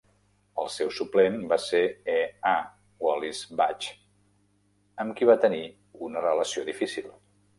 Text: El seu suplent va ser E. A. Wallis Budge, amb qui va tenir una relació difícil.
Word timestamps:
El 0.61 0.69
seu 0.75 0.87
suplent 0.99 1.35
va 1.51 1.57
ser 1.65 1.81
E. 2.13 2.15
A. 2.53 2.53
Wallis 3.07 3.43
Budge, 3.59 3.93
amb 5.05 5.17
qui 5.19 5.31
va 5.31 5.39
tenir 5.47 5.63
una 6.09 6.27
relació 6.29 6.65
difícil. 6.73 7.15